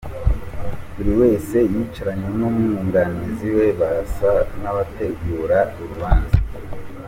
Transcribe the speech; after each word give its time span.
Buri 0.95 1.11
wese 1.21 1.55
yicaranye 1.73 2.29
n’umwunganizi 2.39 3.47
we 3.57 3.65
barasa 3.79 4.31
n’abategura 4.61 5.57
urubanza. 5.81 6.37